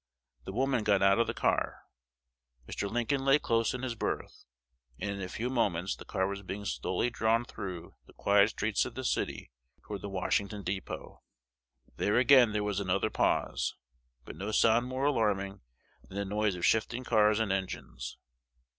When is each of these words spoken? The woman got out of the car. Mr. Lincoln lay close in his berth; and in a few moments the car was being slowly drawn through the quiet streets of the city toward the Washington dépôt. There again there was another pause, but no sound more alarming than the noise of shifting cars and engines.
The 0.45 0.51
woman 0.51 0.83
got 0.83 1.03
out 1.03 1.19
of 1.19 1.27
the 1.27 1.33
car. 1.35 1.83
Mr. 2.67 2.89
Lincoln 2.89 3.23
lay 3.23 3.37
close 3.37 3.75
in 3.75 3.83
his 3.83 3.93
berth; 3.93 4.45
and 4.99 5.11
in 5.11 5.21
a 5.21 5.29
few 5.29 5.47
moments 5.47 5.95
the 5.95 6.05
car 6.05 6.25
was 6.25 6.41
being 6.41 6.65
slowly 6.65 7.11
drawn 7.11 7.45
through 7.45 7.93
the 8.07 8.13
quiet 8.13 8.49
streets 8.49 8.83
of 8.83 8.95
the 8.95 9.03
city 9.03 9.51
toward 9.83 10.01
the 10.01 10.09
Washington 10.09 10.63
dépôt. 10.63 11.19
There 11.97 12.17
again 12.17 12.51
there 12.51 12.63
was 12.63 12.79
another 12.79 13.11
pause, 13.11 13.75
but 14.25 14.35
no 14.35 14.49
sound 14.51 14.87
more 14.87 15.05
alarming 15.05 15.61
than 16.09 16.17
the 16.17 16.25
noise 16.25 16.55
of 16.55 16.65
shifting 16.65 17.03
cars 17.03 17.39
and 17.39 17.51
engines. 17.51 18.17